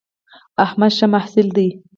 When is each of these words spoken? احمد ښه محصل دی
احمد 0.65 0.91
ښه 0.97 1.05
محصل 1.13 1.47
دی 1.55 1.67